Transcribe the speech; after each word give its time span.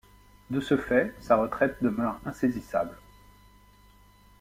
De 0.49 0.59
ce 0.61 0.77
fait, 0.77 1.13
sa 1.19 1.35
retraite 1.37 1.77
demeure 1.83 2.19
insaisissable. 2.25 2.97